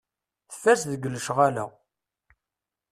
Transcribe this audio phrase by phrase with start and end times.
[0.51, 1.65] Tfaz deg lecɣal-a.